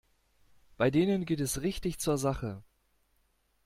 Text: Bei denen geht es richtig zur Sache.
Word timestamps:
Bei 0.77 0.89
denen 0.89 1.25
geht 1.25 1.41
es 1.41 1.61
richtig 1.61 1.99
zur 1.99 2.17
Sache. 2.17 2.63